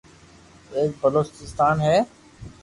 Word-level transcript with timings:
ايڪ 0.75 0.91
بلوچستان 1.01 1.75
ھي 1.85 1.95